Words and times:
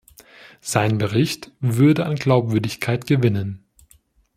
Sein 0.61 0.97
Bericht 0.97 1.51
würde 1.59 2.07
an 2.07 2.15
Glaubwürdigkeit 2.15 3.05
gewinnen. 3.05 3.63